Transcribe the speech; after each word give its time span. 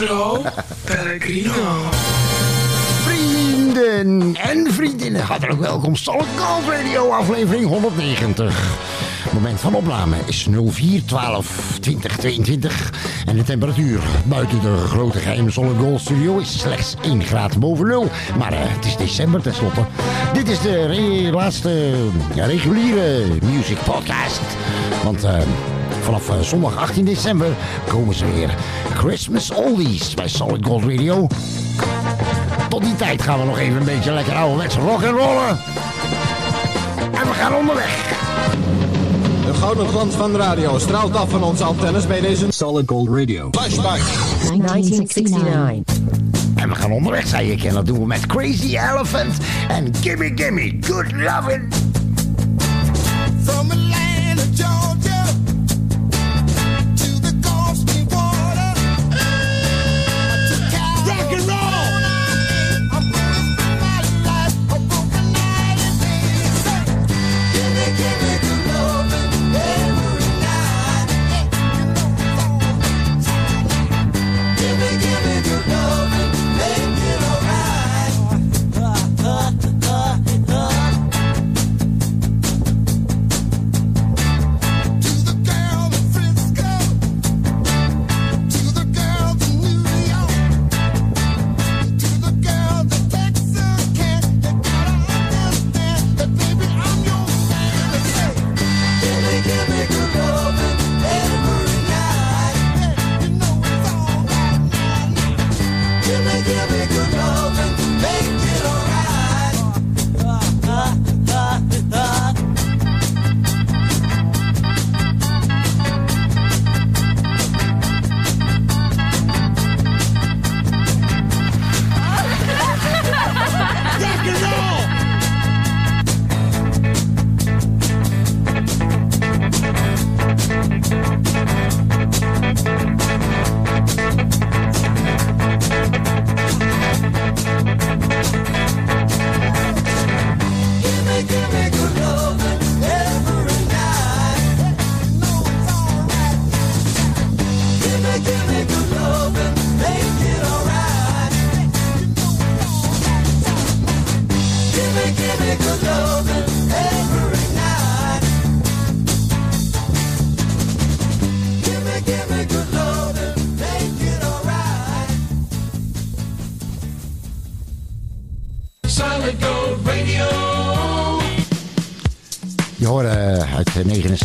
Sandro 0.00 0.42
Pellegrino. 0.84 1.52
Vrienden 3.02 4.36
en 4.36 4.72
vriendinnen, 4.72 5.22
hartelijk 5.22 5.60
welkom. 5.60 5.96
Solid 5.96 6.26
Gold 6.36 6.68
Radio, 6.68 7.10
aflevering 7.10 7.66
190. 7.66 8.78
Moment 9.32 9.60
van 9.60 9.74
opname 9.74 10.16
is 10.26 10.46
04 10.70 11.04
12 11.04 11.78
20 11.80 12.16
22. 12.16 12.92
En 13.26 13.36
de 13.36 13.42
temperatuur 13.42 14.00
buiten 14.24 14.60
de 14.60 14.76
grote 14.76 15.18
geheime 15.18 15.50
Solid 15.50 15.78
Gold 15.78 16.00
Studio 16.00 16.38
is 16.38 16.58
slechts 16.58 16.94
1 17.02 17.24
graad 17.24 17.58
boven 17.58 17.86
nul. 17.86 18.08
Maar 18.38 18.52
eh, 18.52 18.58
het 18.62 18.84
is 18.84 18.96
december 18.96 19.42
tenslotte. 19.42 19.84
Dit 20.32 20.48
is 20.48 20.60
de 20.60 21.28
laatste 21.32 21.92
ja, 22.34 22.44
reguliere 22.44 23.26
music 23.42 23.78
podcast. 23.84 24.40
Want 25.04 25.24
eh, 25.24 25.40
vanaf 26.02 26.28
eh, 26.28 26.40
zondag 26.40 26.76
18 26.76 27.04
december 27.04 27.48
komen 27.88 28.14
ze 28.14 28.32
weer. 28.34 28.54
Christmas 28.94 29.50
Oldies 29.50 30.14
bij 30.14 30.28
Solid 30.28 30.66
Gold 30.66 30.82
Radio. 30.82 31.26
Tot 32.68 32.82
die 32.82 32.96
tijd 32.96 33.22
gaan 33.22 33.38
we 33.38 33.44
nog 33.44 33.58
even 33.58 33.76
een 33.76 33.84
beetje 33.84 34.12
lekker 34.12 34.34
ouderwets 34.34 34.76
rock 34.76 35.02
and 35.04 35.16
rollen. 35.16 35.48
En 37.12 37.28
we 37.28 37.34
gaan 37.34 37.54
onderweg. 37.54 38.18
De 39.46 39.54
gouden 39.54 39.88
glans 39.88 40.14
van 40.14 40.32
de 40.32 40.38
radio 40.38 40.78
straalt 40.78 41.16
af 41.16 41.30
van 41.30 41.42
onze 41.42 41.64
antennes 41.64 42.06
bij 42.06 42.20
deze 42.20 42.46
Solid 42.48 42.88
Gold 42.88 43.08
Radio. 43.08 43.48
Flashback. 43.50 44.00
1969. 44.58 46.00
En 46.54 46.68
we 46.68 46.74
gaan 46.74 46.92
onderweg, 46.92 47.26
zei 47.26 47.50
ik. 47.50 47.64
En 47.64 47.74
dat 47.74 47.86
doen 47.86 47.98
we 47.98 48.06
met 48.06 48.26
Crazy 48.26 48.78
Elephant 48.78 49.36
en 49.68 49.94
Gimme 50.00 50.32
Gimme 50.34 50.76
Good 50.80 51.12
Lovin'. 51.12 51.68
From 53.44 53.68
Georgia, 53.68 54.09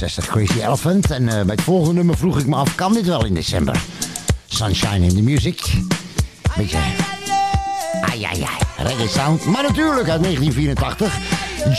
1968 0.06 0.28
Crazy 0.28 0.66
Elephant. 0.66 1.12
En 1.12 1.30
eh, 1.30 1.46
bij 1.46 1.56
het 1.56 1.62
volgende 1.62 1.94
nummer 1.94 2.18
vroeg 2.18 2.40
ik 2.40 2.46
me 2.46 2.56
af, 2.56 2.76
kan 2.76 2.94
dit 2.94 3.06
wel 3.06 3.26
in 3.26 3.34
december? 3.34 3.82
Sunshine 4.46 5.06
in 5.06 5.16
the 5.16 5.22
Music. 5.22 5.74
Beetje... 6.58 6.78
Ai, 8.02 8.24
ai, 8.24 8.42
ai. 8.42 8.88
Reggae 8.88 9.08
sound. 9.08 9.46
Maar 9.46 9.64
natuurlijk 9.64 10.10
uit 10.10 10.24
1984. 10.24 11.18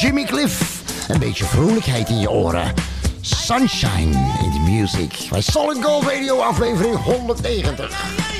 Jimmy 0.01 0.25
Cliff. 0.25 0.83
Een 1.09 1.19
beetje 1.19 1.45
vrolijkheid 1.45 2.09
in 2.09 2.19
je 2.19 2.31
oren. 2.31 2.75
Sunshine 3.21 4.17
in 4.45 4.51
the 4.51 4.71
Music. 4.71 5.29
Bij 5.31 5.41
Solid 5.41 5.85
Gold 5.85 6.05
Radio 6.05 6.39
aflevering 6.39 6.97
190. 6.97 8.36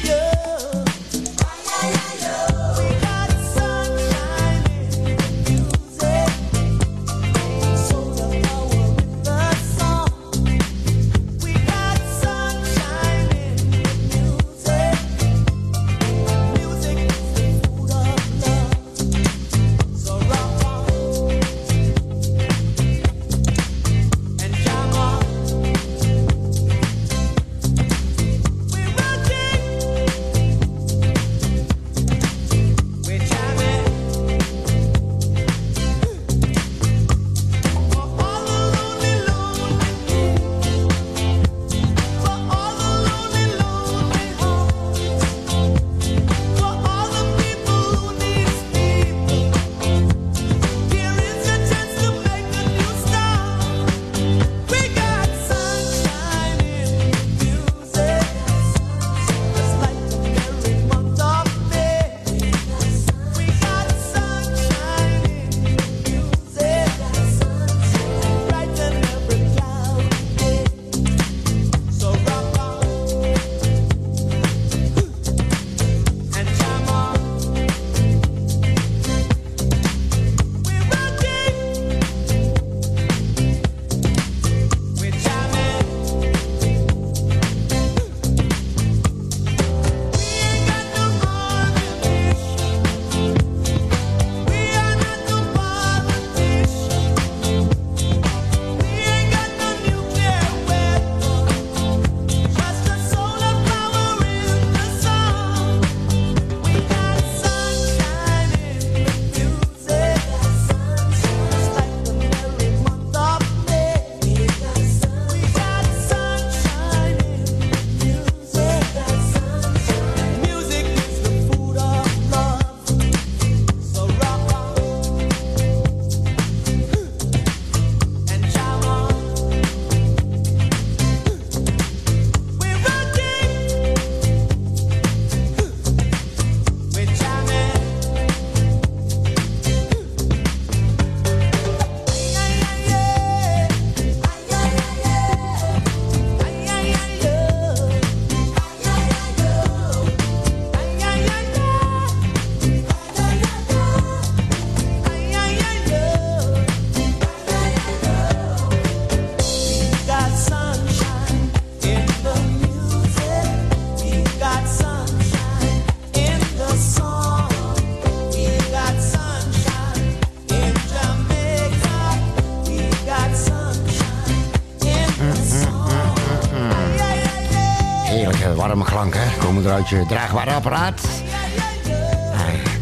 Komen 179.91 180.09
er 180.09 180.09
uit 180.09 180.09
je 180.09 180.15
draagbare 180.15 180.51
apparaat. 180.51 181.01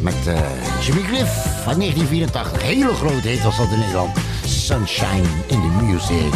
Met 0.00 0.26
eh, 0.26 0.40
Jimmy 0.80 1.02
Cliff 1.02 1.32
van 1.62 1.78
1984. 1.78 2.62
Hele 2.62 2.94
grote 2.94 3.28
hit 3.28 3.42
was 3.42 3.56
dat 3.56 3.70
in 3.72 3.78
Nederland. 3.78 4.16
Sunshine 4.44 5.28
in 5.46 5.60
the 5.60 5.82
Music. 5.82 6.34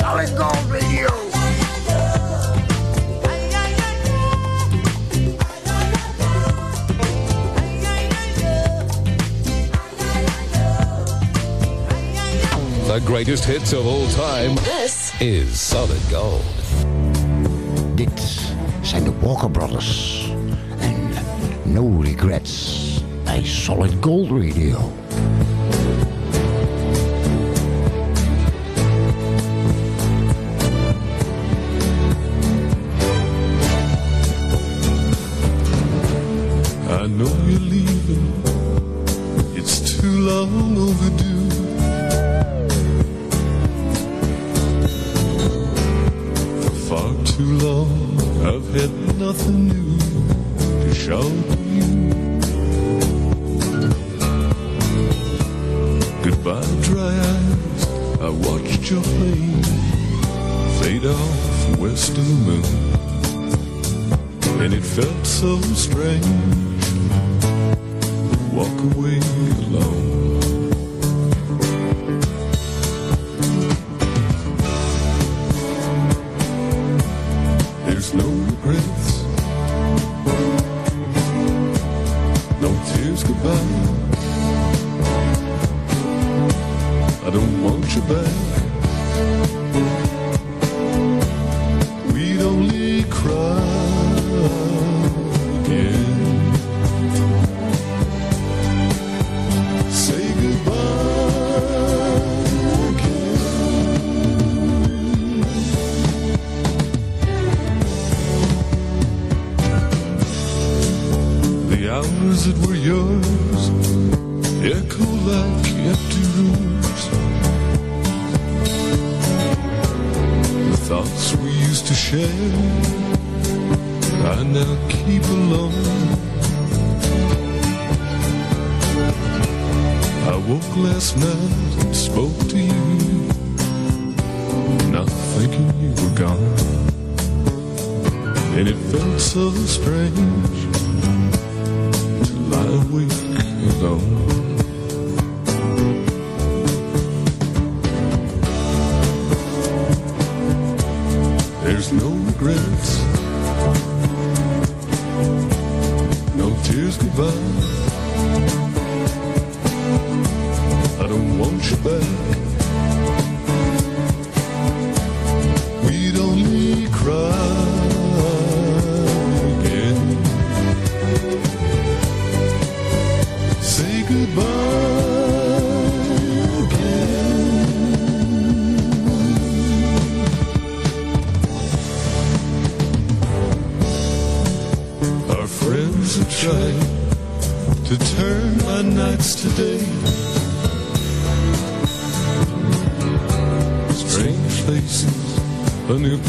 Solid 0.00 0.28
Gold 0.36 0.70
Radio. 0.70 1.08
The 12.86 13.00
greatest 13.04 13.44
hits 13.44 13.72
of 13.72 13.86
all 13.86 14.06
time. 14.06 14.54
This 14.54 15.12
is 15.18 15.68
Solid 15.68 16.00
Gold. 16.10 16.42
Dit 17.94 18.47
de 19.08 19.26
Walker 19.26 19.50
Brothers. 19.50 20.32
En 20.80 21.72
No 21.72 22.00
regrets, 22.00 23.02
a 23.26 23.42
Solid 23.44 24.00
Gold 24.00 24.30
Radio. 24.30 24.78
I 36.90 37.06
know 37.06 37.32
you're 37.46 37.60
leaving. 37.60 38.32
It's 39.54 39.80
too 39.80 40.20
long 40.20 40.76
overdue. 40.76 41.48
For 46.60 46.74
far 46.88 47.24
too 47.24 47.58
long, 47.58 48.27
I've 48.48 48.64
had 48.72 48.90
nothing 49.18 49.68
new 49.68 49.98
to 50.80 50.94
show 50.94 51.20
you. 51.76 51.86
Goodbye, 56.24 56.64
dry 56.80 57.14
eyes. 57.30 57.82
I 58.22 58.30
watched 58.30 58.90
your 58.90 59.02
plane 59.02 59.62
fade 60.80 61.04
off 61.04 61.78
west 61.78 62.16
of 62.16 62.26
the 62.26 62.34
moon 62.46 62.64
and 64.62 64.72
it 64.72 64.82
felt 64.82 65.26
so 65.26 65.60
strange 65.74 66.24
to 66.84 68.38
walk 68.54 68.80
away 68.94 69.18
alone. 69.66 70.07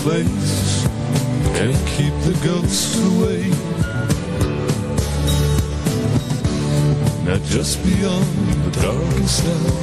Place, 0.04 0.86
and 1.62 1.74
keep 1.96 2.14
the 2.28 2.34
ghosts 2.44 2.96
away. 3.12 3.44
Now 7.26 7.38
just 7.46 7.84
beyond 7.84 8.26
the 8.66 8.72
darkest 8.82 9.46
hour, 9.46 9.82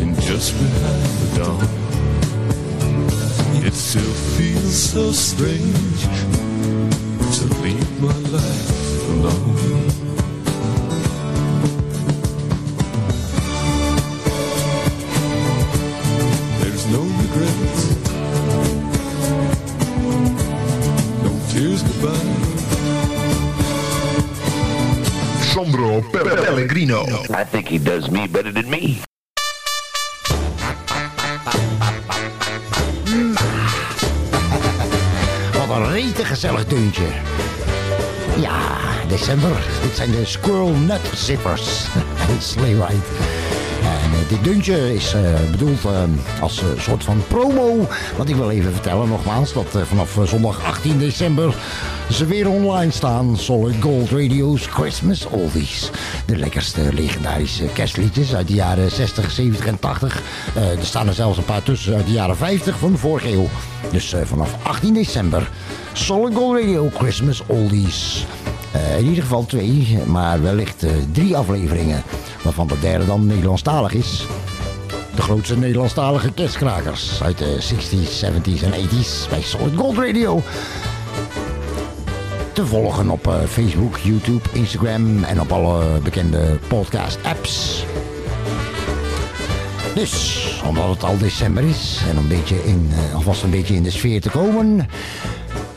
and 0.00 0.12
just 0.20 0.52
behind 0.52 1.10
the 1.20 1.28
dawn, 1.38 1.68
it 3.66 3.74
still 3.74 4.14
feels 4.36 4.76
so 4.92 5.12
strange 5.12 6.00
to 7.36 7.44
leave 7.62 8.00
my 8.00 8.18
life 8.30 9.08
alone. 9.08 10.03
Pellegrino. 26.22 27.04
I 27.30 27.44
think 27.44 27.68
he 27.68 27.78
does 27.78 28.08
me 28.08 28.28
better 28.28 28.52
than 28.52 28.68
me. 28.68 29.00
Wat 35.52 35.76
een 35.76 35.92
rete 35.92 36.24
gezellig 36.24 36.66
deuntje. 36.66 37.06
Ja, 38.40 38.78
december. 39.08 39.56
Dit 39.82 39.96
zijn 39.96 40.10
de 40.10 40.24
Squirrel 40.24 40.68
Nut 40.68 41.00
Zippers. 41.14 41.86
Sleigh 42.40 42.88
Ride. 42.88 43.53
Eh, 44.14 44.28
dit 44.28 44.44
deuntje 44.44 44.94
is 44.94 45.14
eh, 45.14 45.20
bedoeld 45.50 45.84
eh, 45.84 46.02
als 46.40 46.58
eh, 46.58 46.66
soort 46.78 47.04
van 47.04 47.22
promo. 47.28 47.88
Want 48.16 48.28
ik 48.28 48.36
wil 48.36 48.50
even 48.50 48.72
vertellen 48.72 49.08
nogmaals 49.08 49.52
dat 49.52 49.66
vanaf 49.88 50.18
zondag 50.24 50.64
18 50.64 50.98
december 50.98 51.54
ze 52.10 52.26
weer 52.26 52.48
online 52.48 52.90
staan. 52.90 53.36
Solid 53.36 53.74
Gold 53.80 54.10
Radio's 54.10 54.66
Christmas 54.66 55.26
Oldies. 55.26 55.90
De 56.26 56.36
lekkerste 56.36 56.92
legendarische 56.92 57.64
kerstliedjes 57.64 58.34
uit 58.34 58.48
de 58.48 58.54
jaren 58.54 58.90
60, 58.90 59.30
70 59.30 59.66
en 59.66 59.78
80. 59.78 60.22
Eh, 60.54 60.78
er 60.78 60.84
staan 60.84 61.08
er 61.08 61.14
zelfs 61.14 61.38
een 61.38 61.44
paar 61.44 61.62
tussen 61.62 61.94
uit 61.94 62.06
de 62.06 62.12
jaren 62.12 62.36
50 62.36 62.78
van 62.78 62.92
de 62.92 62.98
vorige 62.98 63.32
eeuw. 63.32 63.48
Dus 63.90 64.14
vanaf 64.24 64.56
18 64.62 64.94
december 64.94 65.50
Solid 65.92 66.34
Gold 66.34 66.60
Radio 66.60 66.90
Christmas 66.94 67.42
Oldies. 67.46 68.26
Eh, 68.74 68.98
in 68.98 69.04
ieder 69.04 69.22
geval 69.22 69.46
twee, 69.46 69.98
maar 70.06 70.42
wellicht 70.42 70.82
eh, 70.82 70.90
drie 71.12 71.36
afleveringen. 71.36 72.02
Waarvan 72.42 72.66
de 72.66 72.78
derde 72.80 73.06
dan 73.06 73.26
Nederlandstalig 73.26 73.92
is. 73.92 74.26
De 75.14 75.22
grootste 75.22 75.58
Nederlandstalige 75.58 76.32
kerstkrakers 76.32 77.22
uit 77.22 77.38
de 77.38 77.58
60s, 77.60 78.24
70s 78.24 78.62
en 78.62 78.72
80s 78.72 79.28
bij 79.28 79.42
Solid 79.42 79.76
Gold 79.76 79.98
Radio. 79.98 80.42
Te 82.52 82.66
volgen 82.66 83.10
op 83.10 83.26
eh, 83.26 83.34
Facebook, 83.48 83.96
YouTube, 83.96 84.48
Instagram 84.52 85.24
en 85.24 85.40
op 85.40 85.52
alle 85.52 85.98
bekende 86.02 86.58
podcast-apps. 86.68 87.84
Dus, 89.94 90.44
omdat 90.68 90.88
het 90.88 91.04
al 91.04 91.18
december 91.18 91.64
is 91.64 92.00
en 92.10 92.16
een 92.16 92.28
beetje 92.28 92.64
in, 92.64 92.90
alvast 93.14 93.42
een 93.42 93.50
beetje 93.50 93.74
in 93.74 93.82
de 93.82 93.90
sfeer 93.90 94.20
te 94.20 94.30
komen, 94.30 94.88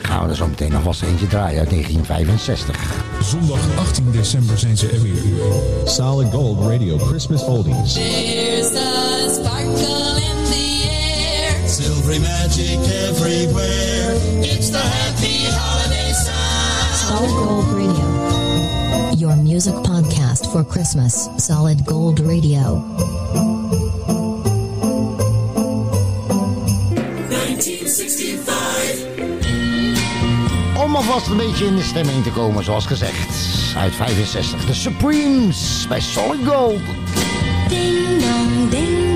gaan 0.08 0.24
we 0.24 0.30
er 0.30 0.36
zo 0.36 0.46
meteen 0.46 0.74
alvast 0.74 1.02
eentje 1.02 1.26
draaien 1.26 1.58
uit 1.58 1.70
1965. 1.70 3.04
Zondag 3.22 3.60
18 3.78 4.10
december 4.10 4.58
zijn 4.58 4.76
ze 4.76 4.88
er 4.88 5.02
weer. 5.02 5.22
Solid 5.84 6.32
Gold 6.32 6.70
Radio 6.70 6.98
Christmas 6.98 7.42
Oldies. 7.42 7.92
There's 7.92 8.74
a 8.74 9.28
sparkle 9.28 10.16
in 10.16 10.44
the 10.50 10.88
air. 10.90 11.68
Silvery 11.68 12.18
magic 12.18 12.78
everywhere. 13.08 14.14
It's 14.40 14.70
the 14.70 14.78
happy 14.78 15.44
holiday 15.50 16.12
sound. 16.12 16.94
Solid 16.94 17.46
Gold 17.46 17.66
Radio. 17.72 18.06
Your 19.16 19.36
music 19.36 19.74
podcast 19.74 20.50
for 20.50 20.64
Christmas. 20.66 21.28
Solid 21.36 21.84
Gold 21.84 22.20
Radio. 22.20 22.82
Om 30.88 30.96
alvast 30.96 31.26
een 31.26 31.36
beetje 31.36 31.66
in 31.66 31.76
de 31.76 31.82
stemming 31.82 32.22
te 32.22 32.30
komen, 32.30 32.64
zoals 32.64 32.86
gezegd. 32.86 33.36
Uit 33.76 33.94
65, 33.94 34.64
de 34.64 34.74
Supremes 34.74 35.86
bij 35.88 36.00
Solid 36.00 36.46
Gold. 36.46 36.80
Ding 37.68 38.70
ding 38.70 39.07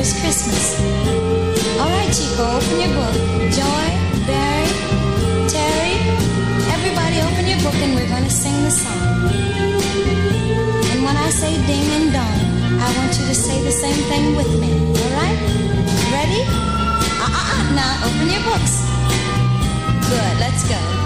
first 0.00 0.16
Christmas. 0.22 0.80
All 1.78 1.90
right, 1.92 2.08
Chico, 2.08 2.44
open 2.56 2.76
your 2.80 2.92
book. 2.96 3.14
Joy, 3.52 3.86
Barry, 4.24 4.72
Terry, 5.52 5.94
everybody 6.72 7.20
open 7.20 7.44
your 7.46 7.60
book, 7.60 7.76
and 7.84 7.94
we're 7.94 8.08
going 8.08 8.24
to 8.24 8.30
sing 8.30 8.56
the 8.64 8.70
song. 8.70 9.28
And 10.90 11.04
when 11.04 11.16
I 11.16 11.28
say 11.28 11.52
ding 11.66 11.88
and 12.00 12.12
dong, 12.16 12.38
I 12.80 12.88
want 12.96 13.12
you 13.18 13.26
to 13.26 13.34
say 13.34 13.62
the 13.62 13.72
same 13.72 14.00
thing 14.08 14.36
with 14.36 14.52
me. 14.62 14.72
All 14.72 15.12
right? 15.20 15.38
Ready? 16.16 16.42
Uh 17.20 17.36
uh 17.38 17.54
uh. 17.54 17.62
Now 17.76 18.06
open 18.06 18.26
your 18.34 18.44
books. 18.48 18.74
Good. 20.08 20.34
Let's 20.40 20.66
go. 20.66 20.99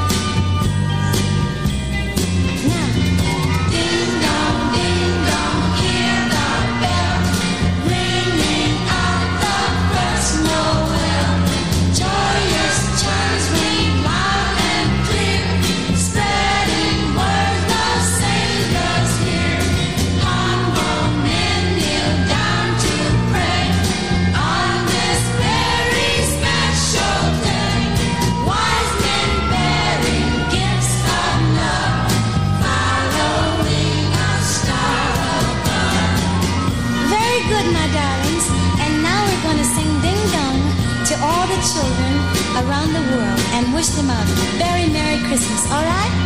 Merry 45.44 45.58
Christmas. 45.58 46.23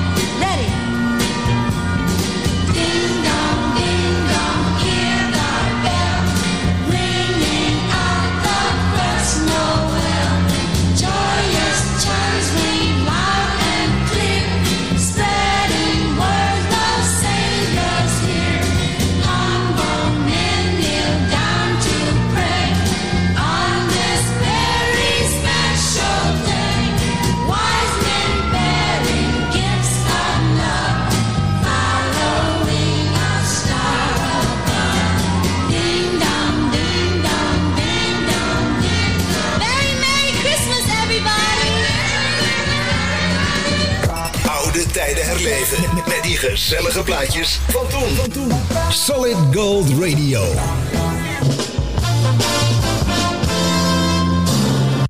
Gezellige 47.05 47.05
plaatjes 47.05 47.61
van 47.69 47.87
toen. 48.33 48.51
Solid 48.91 49.37
Gold 49.53 49.89
Radio. 49.89 50.43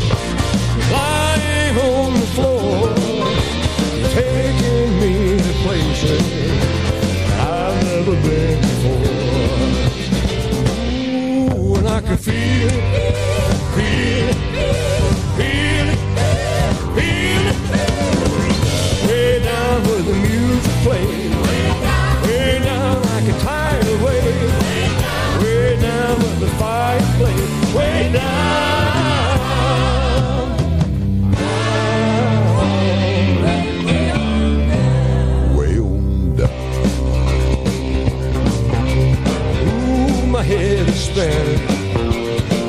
head. 41.20 41.60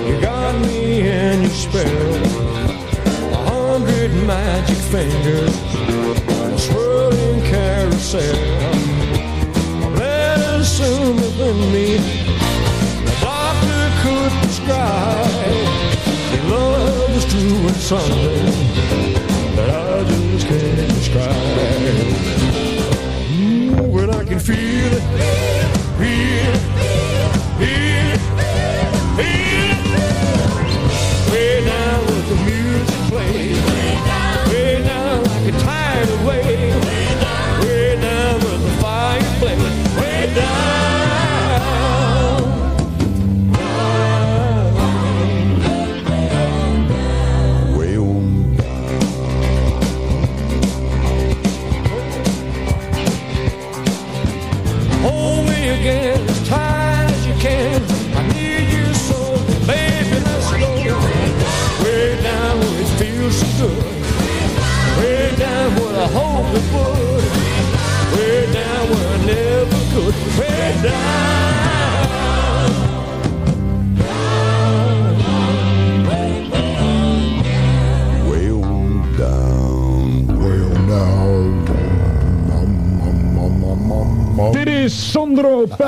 You 0.08 0.20
got 0.20 0.54
me 0.66 1.00
in 1.08 1.42
your 1.42 1.50
spell. 1.50 2.14
A 3.32 3.40
hundred 3.50 4.10
magic 4.26 4.80
fingers, 4.94 5.54
a 6.54 6.58
swirling 6.58 7.42
carousel. 7.52 8.38
Medicine 9.96 11.16
within 11.16 11.58
me, 11.72 11.88
the 13.06 13.14
doctor 13.20 13.82
could 14.02 14.32
prescribe. 14.42 15.46
Your 16.32 16.44
love 16.54 17.10
is 17.16 17.26
doing 17.32 17.74
something 17.74 18.59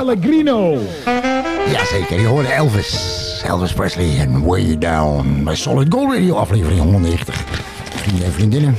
Pellegrino. 0.05 0.77
Jazeker, 1.71 2.19
je 2.19 2.27
hoorde 2.27 2.47
Elvis. 2.47 3.41
Elvis 3.45 3.73
Presley 3.73 4.19
en 4.19 4.45
Way 4.45 4.77
Down 4.77 5.43
bij 5.43 5.55
Solid 5.55 5.93
Gold 5.93 6.13
Radio, 6.13 6.35
aflevering 6.35 6.79
190. 6.79 7.35
Vrienden 7.95 8.25
en 8.25 8.31
vriendinnen, 8.31 8.75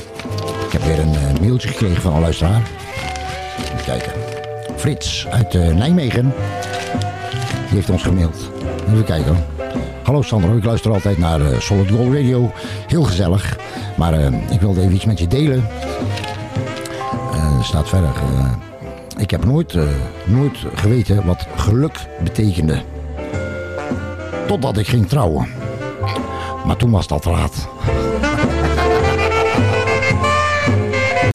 ik 0.67 0.73
heb 0.73 0.83
weer 0.83 0.99
een 0.99 1.15
eh, 1.15 1.41
mailtje 1.41 1.69
gekregen 1.69 2.03
van 2.03 2.15
een 2.15 2.21
luisteraar. 2.21 2.63
Even 3.59 3.85
kijken. 3.85 4.13
Frits 4.77 5.27
uit 5.31 5.55
eh, 5.55 5.75
Nijmegen. 5.75 6.35
Die 7.67 7.75
heeft 7.75 7.91
ons 7.91 8.03
gemaild. 8.03 8.51
Even 8.93 9.05
kijken. 9.05 9.45
Hallo 10.03 10.23
Sandro, 10.23 10.57
ik 10.57 10.65
luister 10.65 10.93
altijd 10.93 11.19
naar 11.19 11.41
eh, 11.41 11.61
Solid 11.61 11.91
Gold 11.91 12.15
Radio. 12.15 12.53
Heel 12.87 13.03
gezellig. 13.03 13.59
Maar 13.97 14.15
ik 14.51 14.61
wilde 14.61 14.81
even 14.81 14.95
iets 14.95 15.05
met 15.05 15.19
je 15.19 15.27
delen. 15.27 15.69
Er 17.59 17.65
staat 17.65 17.89
verder. 17.89 18.13
Ik 19.25 19.31
heb 19.31 19.45
nooit, 19.45 19.75
eh, 19.75 19.83
nooit 20.25 20.59
geweten 20.75 21.27
wat 21.27 21.47
geluk 21.57 21.99
betekende. 22.23 22.83
Totdat 24.47 24.77
ik 24.79 24.87
ging 24.87 25.09
trouwen. 25.09 25.49
Maar 26.67 26.77
toen 26.77 26.91
was 26.91 27.07
dat 27.07 27.25
laat. 27.25 27.69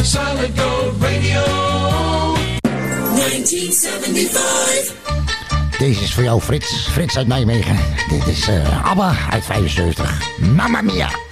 Solid 0.04 0.60
Gold 0.60 0.94
Radio. 1.02 1.42
1975. 3.16 4.96
Deze 5.78 6.04
is 6.04 6.14
voor 6.14 6.24
jou 6.24 6.42
Frits. 6.42 6.88
Frits 6.92 7.18
uit 7.18 7.28
Nijmegen. 7.28 7.78
Dit 8.10 8.28
is 8.28 8.48
eh, 8.48 8.90
ABBA 8.90 9.16
uit 9.30 9.46
75. 9.46 10.38
Mamma 10.56 10.82
mia. 10.82 11.29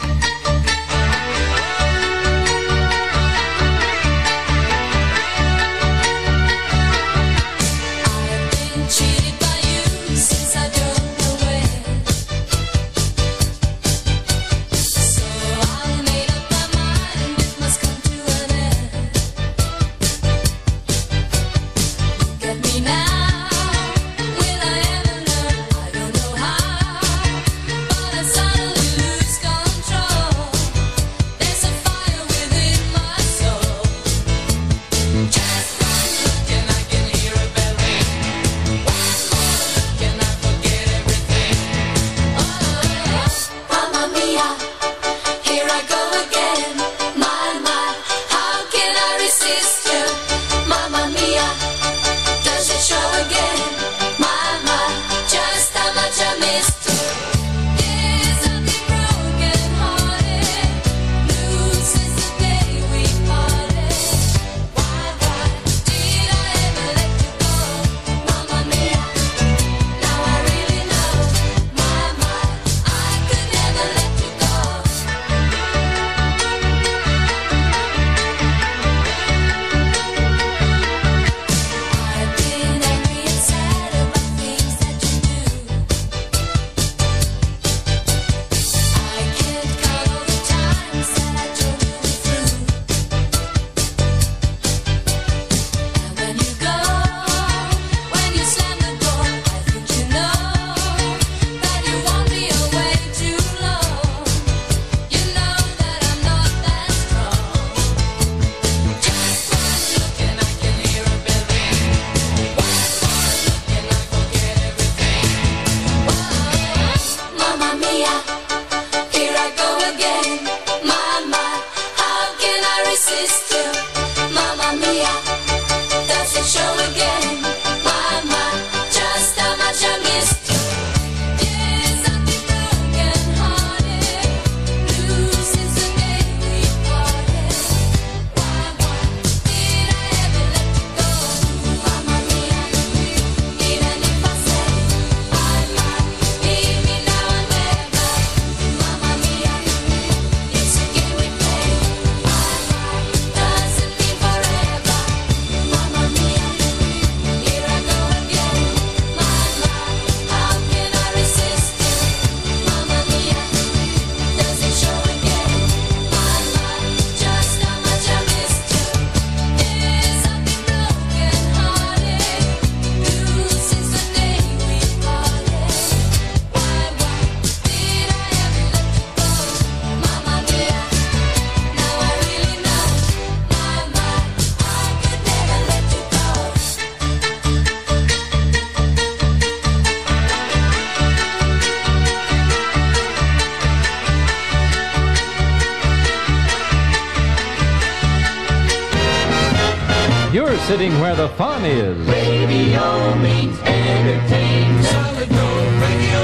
sitting 200.67 200.99
where 200.99 201.15
the 201.15 201.29
fun 201.37 201.63
is. 201.63 201.95
Radio 202.07 203.15
means 203.15 203.57
entertainment. 203.59 204.85
Solid 204.85 205.29
Gold 205.29 205.73
Radio. 205.79 206.19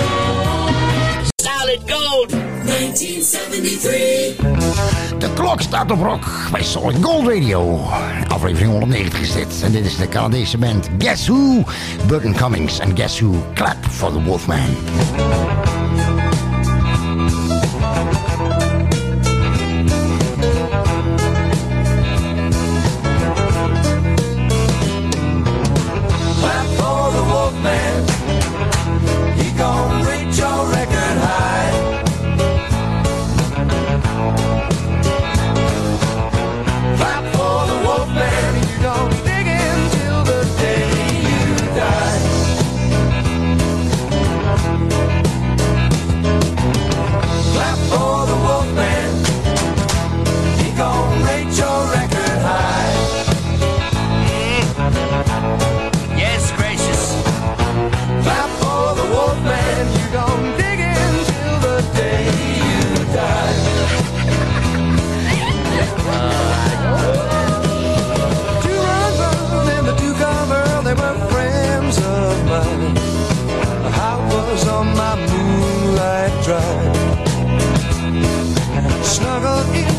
Solid 1.42 1.92
Gold. 1.92 2.30
1973. 2.30 4.36
De 5.20 5.34
klok 5.34 5.62
staat 5.62 5.92
op 5.92 6.02
rock 6.02 6.26
bij 6.52 6.64
Solid 6.64 7.04
Gold 7.04 7.28
Radio. 7.28 7.80
Aflevering 8.28 8.72
190 8.72 9.22
is 9.22 9.34
dit. 9.34 9.62
En 9.64 9.72
dit 9.72 9.86
is 9.86 9.98
de 9.98 10.08
Canadese 10.08 10.58
band 10.58 10.90
Guess 10.98 11.28
Who? 11.28 11.64
Burton 12.08 12.36
Cummings 12.36 12.80
en 12.80 12.96
Guess 12.96 13.20
Who? 13.20 13.34
Clap 13.54 13.86
for 13.90 14.12
the 14.12 14.24
Wolfman. 14.24 14.76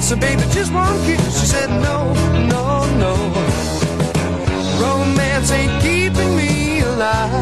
So 0.04 0.16
baby, 0.16 0.42
just 0.50 0.70
one 0.70 1.02
kiss. 1.06 1.40
She 1.40 1.46
said, 1.46 1.70
no, 1.80 2.12
no, 2.52 2.84
no. 2.98 3.14
Romance 4.78 5.50
ain't 5.50 5.80
keeping 5.80 6.36
me 6.36 6.80
alive. 6.80 7.32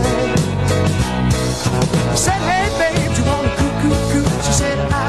I 2.12 2.14
said, 2.14 2.40
hey, 2.51 2.70
babe, 2.79 3.16
do 3.16 3.20
you 3.20 3.27
wanna 3.27 3.48
coo, 3.57 3.72
coo, 3.83 4.12
coo? 4.12 4.42
She 4.46 4.53
said, 4.53 4.79
I, 4.92 5.09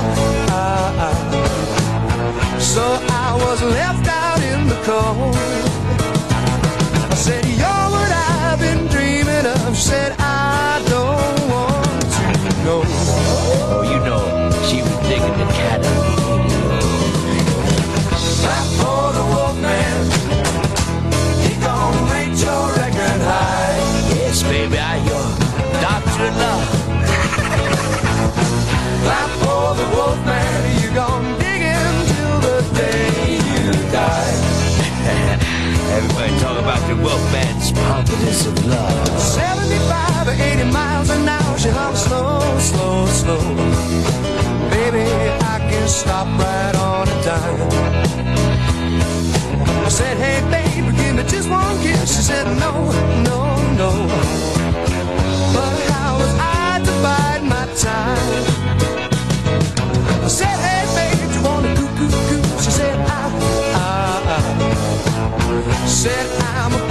I, 0.50 0.64
I. 1.08 2.60
So 2.60 2.82
I 3.10 3.36
was 3.36 3.62
left 3.62 4.08
out 4.08 4.42
in 4.42 4.68
the 4.68 4.80
cold. 4.84 5.43
about 36.64 36.88
the 36.88 36.96
workman's 36.96 37.74
pompousness 37.74 38.46
of 38.48 38.66
love. 38.66 39.20
75 39.20 40.28
or 40.30 40.32
80 40.32 40.72
miles 40.72 41.10
an 41.10 41.28
hour, 41.28 41.58
she 41.58 41.68
hums 41.68 42.04
slow, 42.04 42.40
slow, 42.60 43.06
slow. 43.08 43.44
Baby, 44.72 45.04
I 45.54 45.58
can 45.70 45.88
stop 45.90 46.26
right 46.40 46.76
on 46.76 47.08
a 47.10 47.18
dime. 47.28 47.60
I 49.88 49.90
said, 49.90 50.16
hey, 50.18 50.40
baby, 50.56 50.96
give 50.96 51.16
me 51.18 51.24
just 51.24 51.50
one 51.50 51.76
kiss. 51.84 52.16
She 52.16 52.22
said, 52.30 52.46
no, 52.64 52.72
no, 53.28 53.40
no. 53.82 53.92
But 55.56 55.76
how 55.92 56.12
was 56.20 56.34
I 56.40 56.80
to 56.88 56.94
bide 57.06 57.44
my 57.44 57.66
time? 57.76 58.44
I 60.24 60.30
said, 60.30 60.58
hey, 60.66 60.73
said 66.04 66.28
I'm 66.42 66.83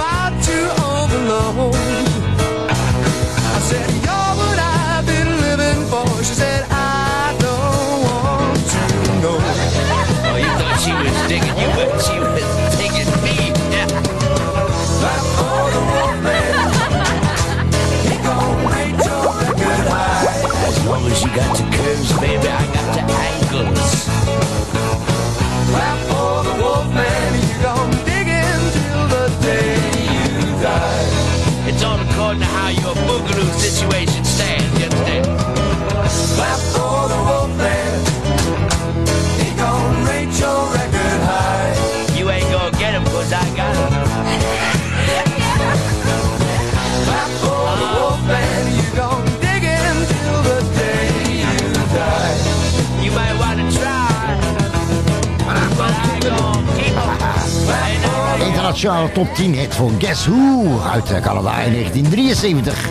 Chart 58.83 59.15
Top 59.15 59.35
10 59.35 59.55
hit 59.55 59.75
van 59.75 59.95
Guess 59.99 60.27
Who 60.27 60.79
uit 60.93 61.21
Canada 61.21 61.61
in 61.61 61.73
1973. 61.73 62.89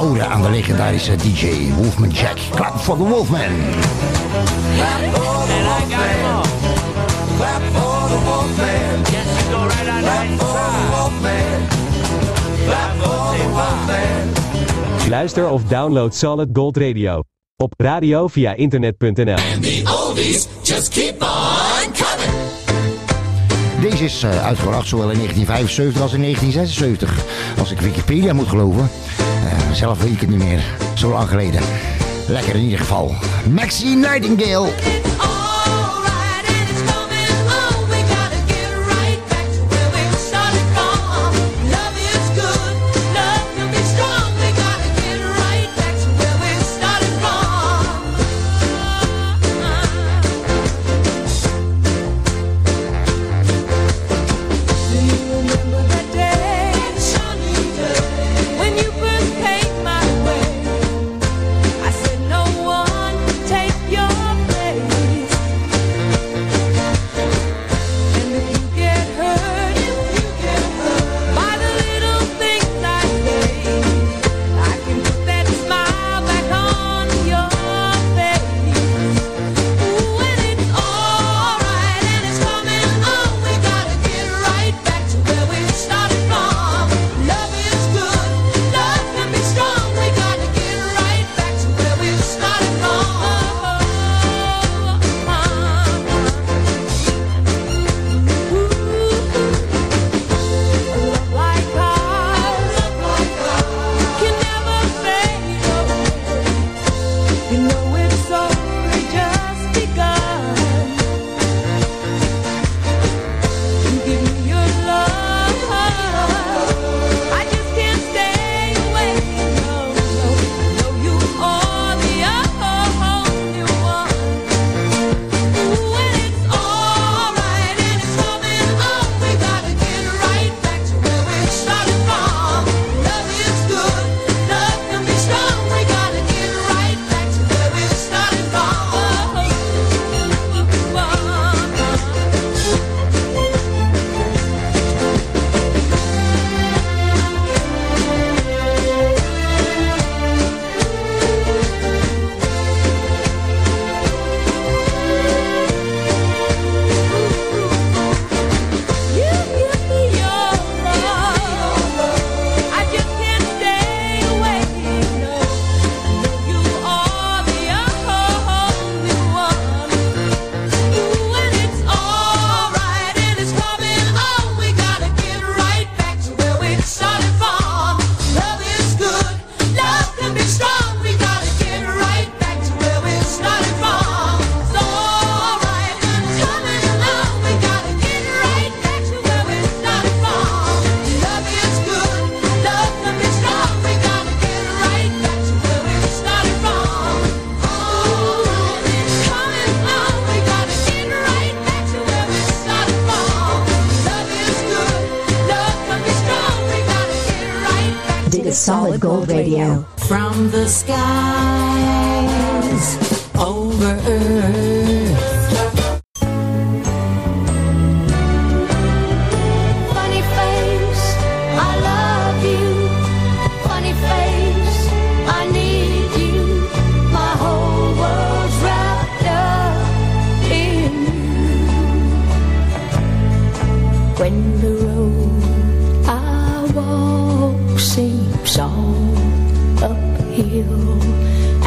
Ode 0.00 0.24
aan 0.24 0.42
de 0.42 0.50
legendarische 0.50 1.16
DJ 1.16 1.72
Wolfman 1.76 2.10
Jack. 2.10 2.38
Klap 2.54 2.78
voor 2.78 2.96
de 2.96 3.02
Wolfman. 3.02 3.38
Clap 3.38 3.50
for 5.12 5.46
the 5.46 5.70
Wolfman. 5.70 6.08
Clap 12.66 12.90
for 12.98 13.36
the 13.36 13.42
Wolfman. 13.52 14.32
Luister 15.08 15.48
of 15.48 15.64
download 15.64 16.14
Solid 16.14 16.48
Gold 16.52 16.76
Radio. 16.76 17.22
Op 17.56 17.74
radio 17.76 18.28
via 18.28 18.54
internet.nl. 18.54 19.38
Oldies 19.84 20.48
just 20.62 20.88
keep 20.88 21.22
on. 21.22 21.69
Deze 23.80 24.04
is 24.04 24.22
eh, 24.22 24.44
uitgebracht 24.44 24.88
zowel 24.88 25.10
in 25.10 25.16
1975 25.16 26.02
als 26.02 26.12
in 26.12 26.20
1976. 26.20 27.24
Als 27.58 27.70
ik 27.70 27.80
Wikipedia 27.80 28.32
moet 28.32 28.48
geloven. 28.48 28.90
Eh, 29.18 29.72
zelf 29.72 30.02
weet 30.02 30.12
ik 30.12 30.20
het 30.20 30.30
niet 30.30 30.38
meer. 30.38 30.62
Zo 30.94 31.10
lang 31.10 31.28
geleden. 31.28 31.60
Lekker 32.28 32.54
in 32.54 32.62
ieder 32.62 32.78
geval. 32.78 33.14
Maxi 33.48 33.94
Nightingale. 33.94 34.68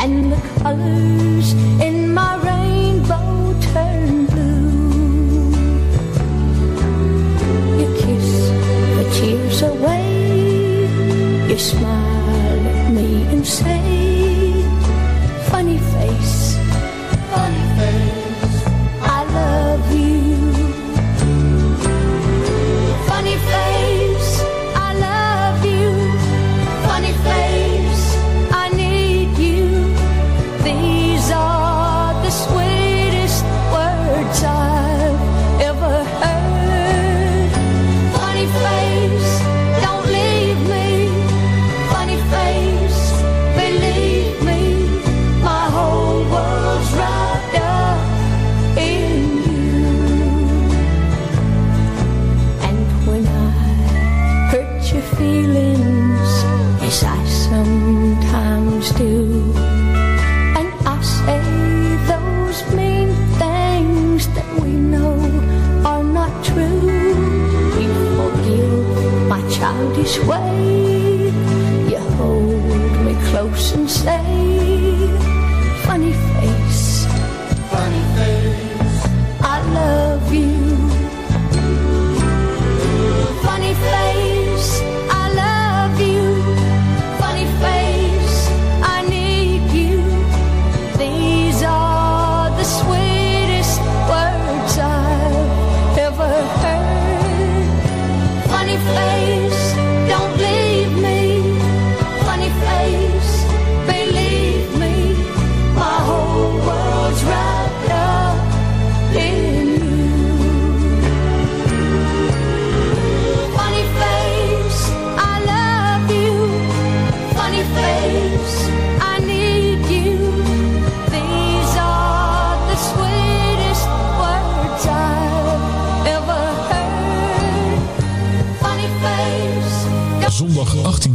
and 0.03 0.31
the 0.31 0.41
colors 0.59 1.53
in 1.87 2.13
my 2.13 2.35
rainbow 2.49 3.55
turn 3.73 4.25
blue. 4.27 5.49
You 7.79 7.87
kiss 8.03 8.29
the 8.97 9.05
tears 9.15 9.61
away, 9.61 10.87
you 11.49 11.57
smile 11.57 12.67
at 12.67 12.91
me 12.91 13.23
and 13.31 13.45
say. 13.45 14.02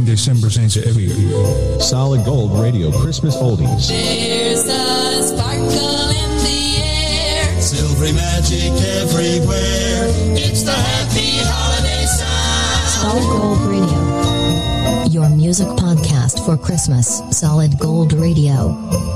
December 0.09 0.51
zijn 0.51 0.71
ze 0.71 0.81
er 0.81 0.93
weer. 0.93 1.15
Solid 1.77 2.25
Gold 2.25 2.59
Radio 2.59 2.91
Christmas 2.91 3.35
Oldies. 3.35 3.85
There's 3.85 4.67
a 4.67 5.21
sparkle 5.27 6.09
in 6.09 6.37
the 6.37 6.81
air. 6.83 7.61
Silvery 7.61 8.13
magic 8.13 8.71
everywhere. 9.03 10.07
It's 10.33 10.63
the 10.63 10.71
happy 10.71 11.37
holiday 11.43 12.05
sound. 12.05 12.89
Solid 12.89 13.39
Gold 13.39 13.59
Radio. 13.59 15.11
Your 15.11 15.29
music 15.29 15.67
podcast 15.67 16.43
for 16.45 16.57
Christmas. 16.57 17.21
Solid 17.29 17.77
Gold 17.77 18.13
Radio. 18.13 19.08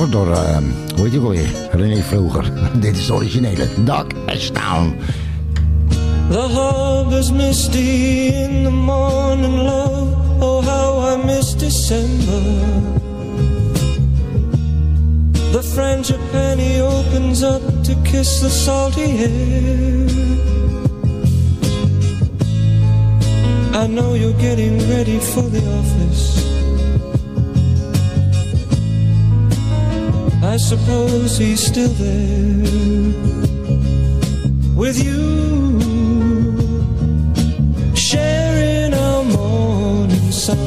Gecoverd 0.00 0.26
door, 0.26 0.44
eh, 0.44 0.56
hoe 0.94 1.02
heet 1.02 1.10
die 1.10 1.20
ook 1.20 1.24
alweer? 1.24 1.50
René 1.72 2.02
Vroger. 2.02 2.52
Dit 2.80 2.96
is 2.96 3.06
de 3.06 3.14
originele. 3.14 3.66
Doc 3.84 4.06
Ashtown. 4.26 4.96
The 6.30 6.38
harbor's 6.38 7.32
misty 7.32 8.26
in 8.26 8.62
the 8.62 8.70
morning, 8.70 9.62
love. 9.62 10.16
Oh, 10.40 10.64
how 10.64 11.14
I 11.14 11.24
miss 11.24 11.56
December. 11.56 12.42
The 15.52 15.62
frangipani 15.62 16.80
opens 16.80 17.42
up 17.42 17.82
to 17.82 17.94
kiss 18.02 18.40
the 18.40 18.50
salty 18.50 19.02
air. 19.02 20.08
I 23.82 23.86
know 23.86 24.14
you're 24.14 24.40
getting 24.40 24.78
ready 24.88 25.18
for 25.18 25.50
the 25.50 25.62
office. 25.78 26.39
Suppose 30.68 31.38
he's 31.38 31.60
still 31.60 31.88
there 31.88 32.60
with 34.76 35.02
you, 35.02 35.80
sharing 37.94 38.92
our 38.94 39.24
morning 39.24 40.30
sun. 40.30 40.58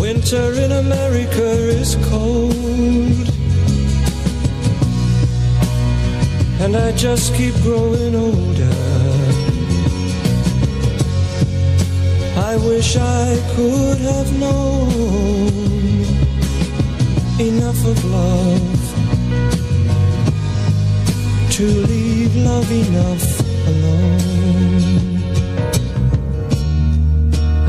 Winter 0.00 0.52
in 0.64 0.72
America 0.72 1.50
is 1.80 1.96
cold, 2.08 3.28
and 6.62 6.76
I 6.76 6.92
just 6.92 7.34
keep 7.34 7.54
growing 7.62 8.14
older. 8.14 9.09
I 12.52 12.56
wish 12.56 12.96
I 12.96 13.38
could 13.54 13.98
have 13.98 14.30
known 14.40 15.52
enough 17.38 17.80
of 17.92 18.04
love 18.06 18.82
to 21.52 21.64
leave 21.90 22.34
love 22.34 22.68
enough 22.72 23.26
alone. 23.72 25.22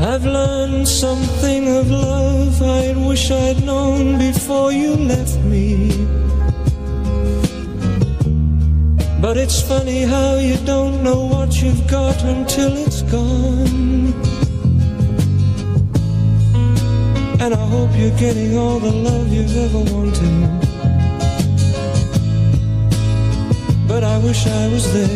I've 0.00 0.26
learned 0.26 0.88
something 0.88 1.68
of 1.76 1.88
love 1.88 2.60
I 2.60 2.92
wish 3.06 3.30
I'd 3.30 3.62
known 3.64 4.18
before 4.18 4.72
you 4.72 4.96
left 4.96 5.38
me. 5.52 5.92
But 9.20 9.36
it's 9.36 9.62
funny 9.62 10.02
how 10.02 10.34
you 10.38 10.56
don't 10.66 11.04
know 11.04 11.26
what 11.26 11.62
you've 11.62 11.86
got 11.86 12.20
until 12.24 12.76
it's 12.78 13.02
gone. 13.02 13.91
And 17.42 17.54
I 17.54 17.56
hope 17.56 17.90
you're 17.96 18.16
getting 18.18 18.56
all 18.56 18.78
the 18.78 18.92
love 18.92 19.32
you've 19.32 19.56
ever 19.56 19.80
wanted. 19.92 20.48
But 23.88 24.04
I 24.04 24.16
wish 24.18 24.46
I 24.46 24.68
was 24.68 24.84
there 24.92 25.08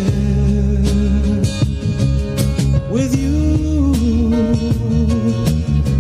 with 2.91 3.15
you, 3.17 3.95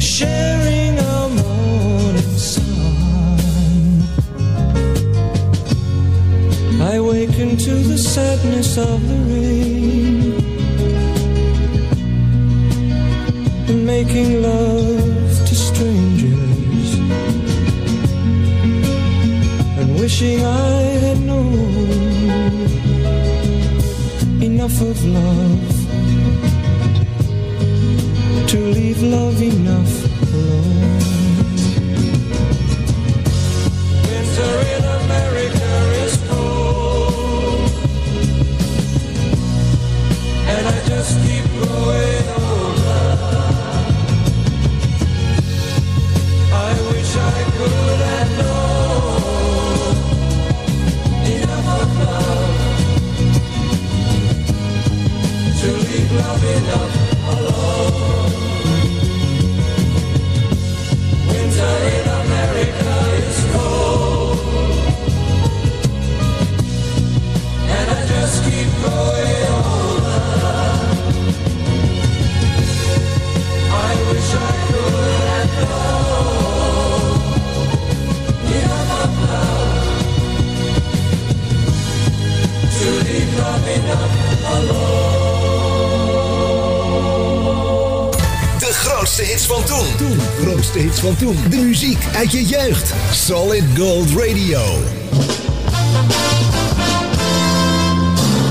sharing 0.00 0.98
our 0.98 1.28
morning 1.28 2.32
sun. 2.50 4.02
I 6.82 6.98
waken 7.00 7.56
to 7.56 7.74
the 7.92 7.98
sadness 7.98 8.76
of 8.78 9.00
the 9.08 9.18
rain 9.30 9.76
making 13.86 14.42
love 14.42 15.05
wishing 20.18 20.42
I 20.44 20.80
had 21.04 21.20
known 21.20 21.52
enough 24.42 24.80
of 24.80 25.04
love 25.04 25.68
to 28.48 28.58
leave 28.58 29.02
love 29.02 29.42
enough 29.42 30.32
alone. 30.32 30.95
Grootste 89.16 89.34
hits 89.34 89.46
van 89.46 89.64
toen. 89.64 89.96
Toen. 89.96 90.18
Grootste 90.18 90.78
hits 90.78 91.00
van 91.00 91.16
toen. 91.16 91.36
De 91.50 91.56
muziek 91.56 92.04
uit 92.16 92.32
je 92.32 92.44
jeugd. 92.44 92.94
Solid 93.10 93.64
Gold 93.76 94.10
Radio. 94.10 94.60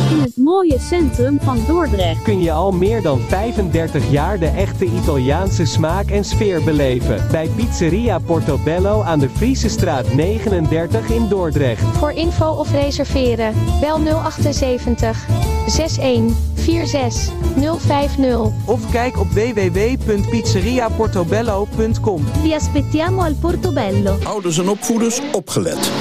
In 0.09 0.21
het 0.21 0.37
mooie 0.37 0.79
centrum 0.79 1.39
van 1.41 1.63
Dordrecht. 1.67 2.21
kun 2.21 2.41
je 2.41 2.51
al 2.51 2.71
meer 2.71 3.01
dan 3.01 3.19
35 3.27 4.11
jaar 4.11 4.39
de 4.39 4.47
echte 4.47 4.85
Italiaanse 4.85 5.65
smaak 5.65 6.09
en 6.09 6.23
sfeer 6.23 6.63
beleven. 6.63 7.27
Bij 7.31 7.49
Pizzeria 7.55 8.19
Portobello 8.19 9.01
aan 9.01 9.19
de 9.19 9.29
Friese 9.29 9.69
straat 9.69 10.13
39 10.13 11.09
in 11.09 11.27
Dordrecht. 11.27 11.83
Voor 11.97 12.11
info 12.11 12.49
of 12.49 12.71
reserveren, 12.71 13.53
bel 13.81 13.99
078 13.99 15.27
61 15.65 16.37
46 16.55 17.44
050. 17.73 18.37
Of 18.65 18.91
kijk 18.91 19.19
op 19.19 19.27
www.pizzeriaportobello.com. 19.27 22.25
Vi 22.41 22.53
aspettiamo 22.53 23.21
al 23.21 23.35
Portobello. 23.35 24.17
Ouders 24.23 24.57
en 24.57 24.69
opvoeders, 24.69 25.19
opgelet. 25.31 25.91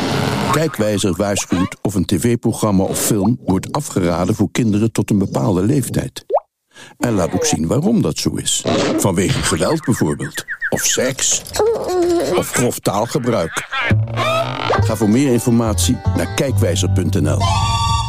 Kijkwijzer 0.53 1.15
waarschuwt 1.17 1.77
of 1.83 1.95
een 1.95 2.05
tv-programma 2.05 2.85
of 2.85 2.99
film 2.99 3.39
wordt 3.45 3.73
afgeraden 3.73 4.35
voor 4.35 4.49
kinderen 4.53 4.93
tot 4.93 5.11
een 5.11 5.19
bepaalde 5.19 5.63
leeftijd. 5.63 6.25
En 6.99 7.15
laat 7.15 7.35
ook 7.35 7.45
zien 7.45 7.67
waarom 7.67 8.03
dat 8.03 8.19
zo 8.19 8.31
is. 8.35 8.65
Vanwege 8.97 9.43
geweld 9.43 9.85
bijvoorbeeld. 9.85 10.45
Of 10.69 10.83
seks. 10.83 11.43
Of 12.37 12.53
grof 12.53 12.79
taalgebruik. 12.79 13.67
Ga 14.85 14.97
voor 14.97 15.09
meer 15.09 15.33
informatie 15.33 15.97
naar 16.17 16.35
kijkwijzer.nl. 16.35 17.39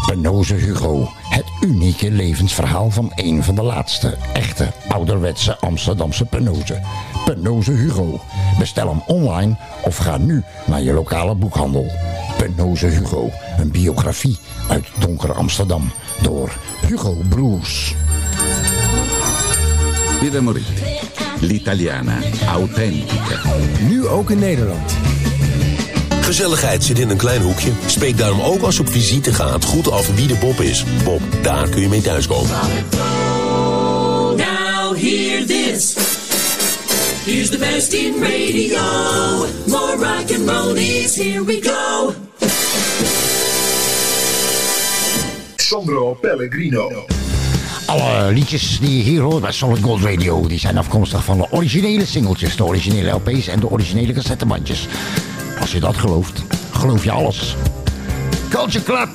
Penoze 0.05 0.53
Hugo. 0.53 1.11
Het 1.29 1.45
unieke 1.61 2.11
levensverhaal 2.11 2.89
van 2.91 3.11
een 3.15 3.43
van 3.43 3.55
de 3.55 3.61
laatste 3.61 4.17
echte 4.33 4.71
ouderwetse 4.87 5.59
Amsterdamse 5.59 6.25
Penoze. 6.25 6.81
Penoze 7.25 7.71
Hugo. 7.71 8.19
Bestel 8.59 8.87
hem 8.87 9.01
online 9.07 9.57
of 9.83 9.97
ga 9.97 10.17
nu 10.17 10.43
naar 10.65 10.81
je 10.81 10.93
lokale 10.93 11.35
boekhandel. 11.35 11.91
Penoze 12.37 12.87
Hugo. 12.87 13.29
Een 13.57 13.71
biografie 13.71 14.37
uit 14.69 14.87
donker 14.99 15.33
Amsterdam. 15.33 15.91
Door 16.21 16.57
Hugo 16.87 17.17
Broers. 17.29 17.95
Birra 20.19 20.41
Moretti. 20.41 20.73
L'italiana. 21.39 22.17
Authentica. 22.47 23.41
Nu 23.87 24.07
ook 24.07 24.29
in 24.29 24.39
Nederland. 24.39 24.93
Gezelligheid 26.25 26.83
zit 26.83 26.99
in 26.99 27.09
een 27.09 27.17
klein 27.17 27.41
hoekje. 27.41 27.71
Spreek 27.85 28.17
daarom 28.17 28.41
ook 28.41 28.61
als 28.61 28.75
je 28.75 28.81
op 28.81 28.89
visite 28.89 29.33
gaat 29.33 29.65
goed 29.65 29.91
af 29.91 30.15
wie 30.15 30.27
de 30.27 30.35
Bob 30.35 30.61
is. 30.61 30.83
Bob, 31.03 31.21
daar 31.41 31.69
kun 31.69 31.81
je 31.81 31.89
mee 31.89 32.01
thuiskomen. 32.01 32.49
Now 34.35 34.97
hear 34.97 35.45
this. 35.45 35.93
Here's 37.25 37.49
the 37.49 37.57
best 37.57 37.93
in 37.93 38.13
radio. 38.19 38.81
More 39.65 39.95
rock 39.95 40.37
and 40.37 40.49
roll 40.49 40.77
is 40.77 41.15
here 41.15 41.43
we 41.43 41.59
go. 41.61 42.13
Sandro 45.55 46.13
Pellegrino. 46.13 47.05
Alle 47.85 48.31
liedjes 48.31 48.79
die 48.79 48.97
je 48.97 49.03
hier 49.03 49.21
hoort 49.21 49.41
bij 49.41 49.51
Solid 49.51 49.83
Gold 49.83 50.03
Radio... 50.03 50.47
die 50.47 50.59
zijn 50.59 50.77
afkomstig 50.77 51.23
van 51.23 51.37
de 51.37 51.47
originele 51.51 52.05
singeltjes, 52.05 52.55
de 52.55 52.65
originele 52.65 53.11
LP's 53.11 53.47
en 53.47 53.59
de 53.59 53.69
originele 53.69 54.13
cassettebandjes. 54.13 54.87
Als 55.59 55.71
je 55.71 55.79
dat 55.79 55.97
gelooft, 55.97 56.43
geloof 56.71 57.03
je 57.03 57.11
alles. 57.11 57.55
Culture 58.49 58.83
Club! 58.83 59.09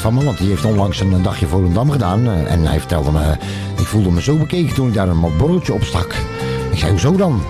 Vriend 0.00 0.14
van 0.14 0.24
me, 0.24 0.24
want 0.24 0.38
die 0.38 0.48
heeft 0.48 0.64
onlangs 0.64 1.00
een 1.00 1.22
dagje 1.22 1.46
Volendam 1.46 1.90
gedaan. 1.90 2.26
eh, 2.26 2.52
en 2.52 2.66
hij 2.66 2.78
vertelde 2.78 3.10
me, 3.10 3.36
ik 3.76 3.86
voelde 3.86 4.10
me 4.10 4.22
zo 4.22 4.36
bekeken 4.36 4.74
toen 4.74 4.88
ik 4.88 4.94
daar 4.94 5.08
een 5.08 5.36
borreltje 5.38 5.72
op 5.72 5.82
stak. 5.82 6.14
Ik 6.70 6.78
zei, 6.78 6.90
hoezo 6.90 7.16
dan? 7.16 7.42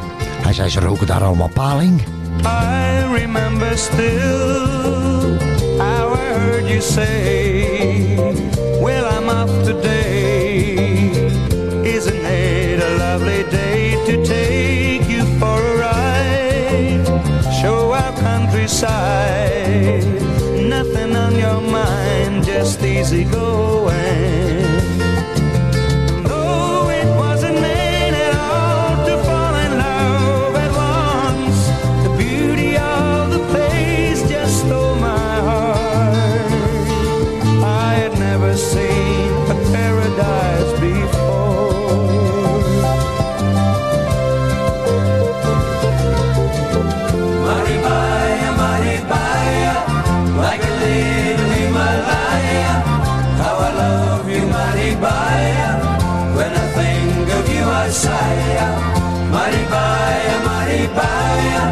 Hij 0.43 0.53
zei, 0.53 0.69
ze 0.69 0.81
roken 0.81 1.07
daar 1.07 1.25
allemaal 1.25 1.51
paling. 1.55 2.01
I 2.45 3.15
remember 3.21 3.79
still 3.79 5.39
how 5.79 6.15
I 6.15 6.39
heard 6.39 6.67
you 6.69 6.81
say, 6.81 8.17
Well, 8.81 9.05
I'm 9.19 9.29
off 9.29 9.65
today. 9.65 10.75
Isn't 11.97 12.25
it 12.25 12.83
a 12.83 12.97
lovely 12.97 13.45
day 13.51 13.97
to 14.07 14.23
take 14.23 15.05
you 15.09 15.23
for 15.39 15.61
a 15.61 15.77
ride? 15.77 17.07
Show 17.61 17.93
our 17.93 18.13
countryside. 18.23 18.99
Nothing 20.71 21.17
on 21.17 21.35
your 21.37 21.61
mind, 21.61 22.45
just 22.45 22.81
easy 22.85 23.25
going. 23.25 24.40
Sigh. 58.03 58.41
Maribaya, 59.35 60.37
Maribaya, 60.49 61.63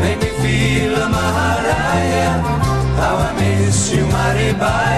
make 0.00 0.20
me 0.22 0.30
feel 0.42 0.94
a 1.04 1.06
Maharaya. 1.14 2.32
How 3.00 3.16
I 3.26 3.30
miss 3.40 3.80
you, 3.94 4.04
Maribaya, 4.14 4.91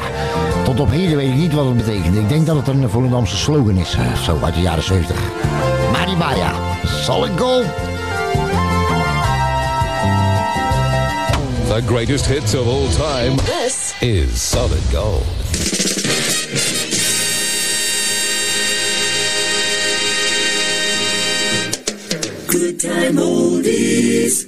Tot 0.65 0.81
op 0.81 0.91
heden 0.91 1.17
weet 1.17 1.29
ik 1.29 1.35
niet 1.35 1.53
wat 1.53 1.65
het 1.65 1.77
betekent. 1.77 2.17
Ik 2.17 2.29
denk 2.29 2.47
dat 2.47 2.57
het 2.57 2.69
een 2.69 2.91
Volendamse 2.91 3.37
slogan 3.37 3.77
is. 3.77 3.95
eh, 3.95 4.23
Zo, 4.23 4.39
uit 4.43 4.55
de 4.55 4.61
jaren 4.61 4.83
70. 4.83 5.17
Maribaya. 5.93 6.53
Solid 7.03 7.31
gold. 7.41 7.65
The 11.69 11.83
greatest 11.87 12.27
hits 12.27 12.55
of 12.55 12.67
all 12.67 12.89
time. 12.89 13.35
This 13.37 13.95
is 14.01 14.51
Solid 14.51 14.83
Gold. 14.93 15.25
Good 22.47 22.79
time 22.79 23.19
oldies. 23.19 24.47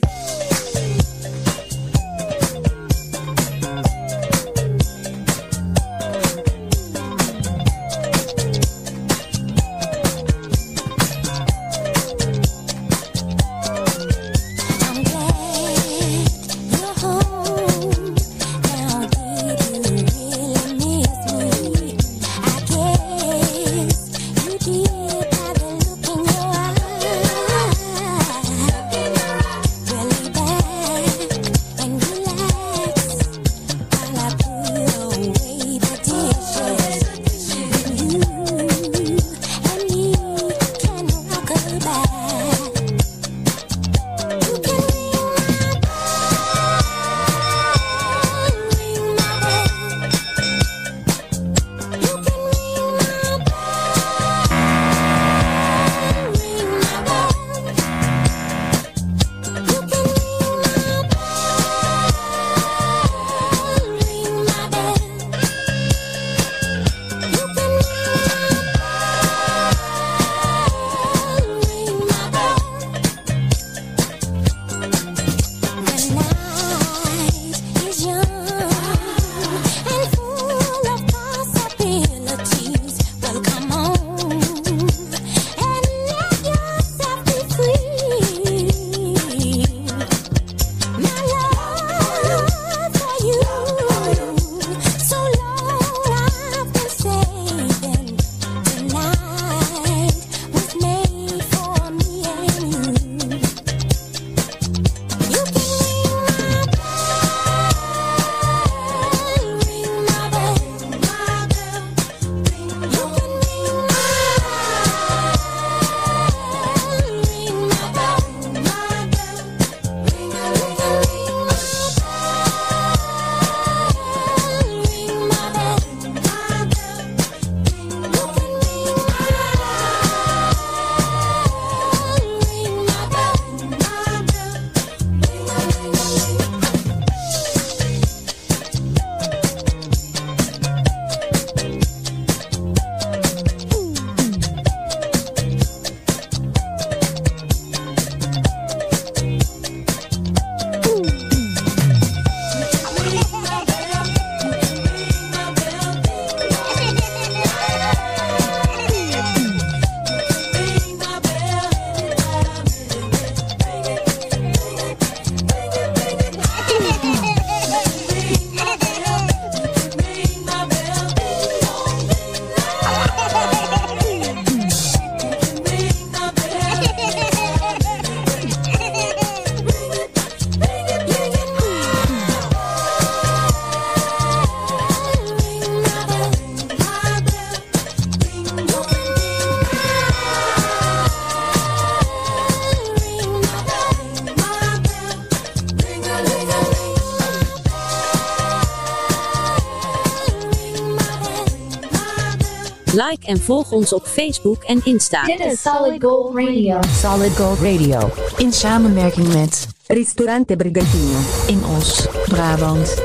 Like 202.94 203.26
en 203.26 203.40
volg 203.40 203.72
ons 203.72 203.92
op 203.92 204.06
Facebook 204.06 204.62
en 204.62 204.80
Insta. 204.84 205.24
Dit 205.24 205.40
is 205.40 205.62
Solid 205.62 206.04
Gold 206.04 206.34
Radio. 206.34 206.78
Solid 207.00 207.36
Gold 207.36 207.58
Radio. 207.58 208.10
In 208.36 208.52
samenwerking 208.52 209.32
met 209.34 209.68
Ristorante 209.86 210.56
Brigantino. 210.56 211.18
In 211.46 211.62
Os, 211.78 212.06
Brabant. 212.28 213.02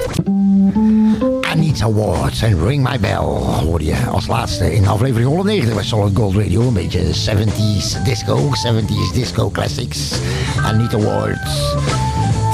Anita 1.42 1.86
Awards 1.86 2.42
en 2.42 2.66
Ring 2.68 2.84
My 2.90 3.00
Bell 3.00 3.16
hoorde 3.16 3.86
je 3.86 4.06
als 4.06 4.28
laatste 4.28 4.76
in 4.76 4.88
aflevering 4.88 5.28
190 5.28 5.74
bij 5.74 5.84
Solid 5.84 6.16
Gold 6.16 6.36
Radio. 6.36 6.62
Een 6.62 6.74
beetje 6.74 7.00
70s 7.00 8.04
disco, 8.04 8.50
70s 8.68 9.14
disco 9.14 9.50
classics. 9.50 10.20
Anita 10.64 10.98
Awards. 10.98 11.99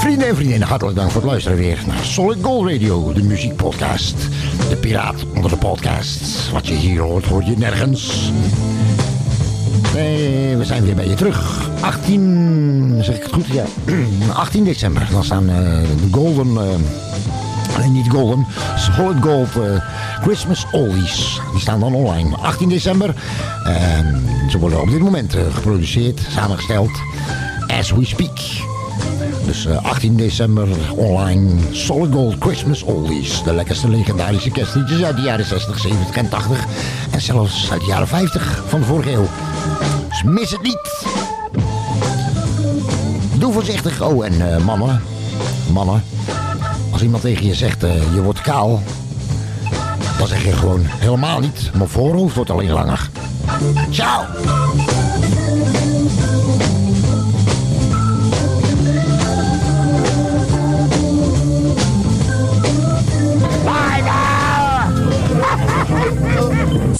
Vrienden 0.06 0.28
en 0.28 0.36
vriendinnen, 0.36 0.68
hartelijk 0.68 0.98
dank 0.98 1.12
voor 1.12 1.22
het 1.22 1.30
luisteren 1.30 1.58
weer 1.58 1.80
naar 1.88 2.04
Solid 2.04 2.38
Gold 2.42 2.70
Radio, 2.72 3.14
de 3.14 3.24
muziekpodcast. 3.24 4.16
De 4.70 4.76
piraat 4.76 5.26
onder 5.36 5.50
de 5.50 5.58
podcasts. 5.58 6.52
Wat 6.52 6.68
je 6.68 6.74
hier 6.74 7.02
hoort, 7.02 7.26
hoor 7.26 7.44
je 7.44 7.58
nergens. 7.58 8.32
Nee, 9.94 10.56
we 10.58 10.66
zijn 10.66 10.84
weer 10.84 10.96
bij 10.96 11.08
je 11.08 11.14
terug. 11.14 11.70
18, 11.82 13.00
zeg 13.02 13.16
ik 13.16 13.24
het 13.24 13.34
goed? 13.34 13.46
Ja, 13.48 13.64
18 14.34 14.64
december. 14.64 15.08
Dan 15.12 15.24
staan 15.24 15.50
eh, 15.50 15.56
de 15.56 16.08
Golden... 16.12 16.58
eh, 16.58 17.80
Nee, 17.80 17.90
niet 17.90 18.10
golden. 18.10 18.46
Solid 18.78 19.24
Gold 19.24 19.56
eh, 19.56 19.82
Christmas 20.22 20.66
Oldies. 20.72 21.40
Die 21.52 21.62
staan 21.62 21.80
dan 21.80 21.94
online. 21.94 22.36
18 22.36 22.70
december. 22.70 23.16
En 23.64 24.24
ze 24.50 24.58
worden 24.58 24.82
op 24.82 24.90
dit 24.90 25.00
moment 25.00 25.36
geproduceerd, 25.54 26.20
samengesteld. 26.30 26.92
As 27.68 27.92
we 27.92 28.06
speak. 28.06 28.40
Dus 29.46 29.66
eh, 29.66 29.84
18 29.84 30.16
december 30.16 30.68
online. 30.96 31.52
Solid 31.72 32.14
Gold 32.14 32.36
Christmas 32.40 32.84
Oldies. 32.84 33.44
De 33.44 33.54
lekkerste 33.54 33.90
legendarische 33.90 34.50
kerstliedjes 34.50 35.04
uit 35.04 35.16
de 35.16 35.22
jaren 35.22 35.46
60, 35.46 35.80
70 35.80 36.16
en 36.16 36.30
80. 36.30 36.66
En 37.12 37.22
zelfs 37.22 37.72
uit 37.72 37.80
de 37.82 37.88
jaren 37.88 38.08
50 38.08 38.64
van 38.68 38.80
de 38.80 38.86
vorige 38.86 39.12
eeuw. 39.12 39.28
Dus 40.10 40.24
mis 40.24 40.52
het 40.52 40.62
niet. 40.62 41.06
Doe 43.40 43.54
voorzichtig. 43.54 44.02
Oh, 44.02 44.26
en 44.26 44.54
eh, 44.54 44.64
mannen. 44.64 45.02
Mannen. 45.72 46.04
Als 46.92 47.02
iemand 47.02 47.24
tegen 47.24 47.46
je 47.46 47.56
zegt, 47.56 47.84
eh, 47.84 48.14
je 48.14 48.22
wordt 48.22 48.42
kaal, 48.42 48.82
dan 50.18 50.28
zeg 50.28 50.44
je 50.44 50.52
gewoon 50.52 50.82
helemaal 50.86 51.40
niet. 51.40 51.72
Mijn 51.74 51.90
voorhoofd 51.90 52.36
wordt 52.36 52.50
alleen 52.50 52.72
langer. 52.72 53.10
Ciao! 53.90 54.24